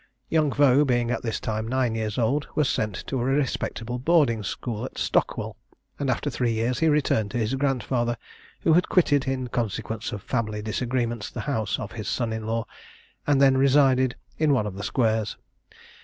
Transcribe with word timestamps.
Young 0.29 0.51
Vaux, 0.51 0.83
being 0.83 1.11
at 1.11 1.21
this 1.21 1.39
time 1.39 1.67
nine 1.67 1.93
years 1.93 2.17
old, 2.17 2.47
was 2.55 2.67
sent 2.67 2.95
to 3.05 3.19
a 3.19 3.23
respectable 3.23 3.99
boarding 3.99 4.41
school 4.41 4.83
at 4.83 4.97
Stockwell; 4.97 5.57
and 5.99 6.09
after 6.09 6.31
three 6.31 6.53
years 6.53 6.79
he 6.79 6.87
returned 6.87 7.29
to 7.29 7.37
his 7.37 7.53
grandfather, 7.53 8.17
who 8.61 8.73
had 8.73 8.89
quitted, 8.89 9.27
in 9.27 9.49
consequence 9.49 10.11
of 10.11 10.23
family 10.23 10.63
disagreements, 10.63 11.29
the 11.29 11.41
house 11.41 11.77
of 11.77 11.91
his 11.91 12.07
son 12.07 12.33
in 12.33 12.47
law, 12.47 12.65
and 13.27 13.39
then 13.39 13.59
resided 13.59 14.15
in 14.39 14.53
one 14.53 14.65
of 14.65 14.73
the 14.73 14.81
squares. 14.83 15.37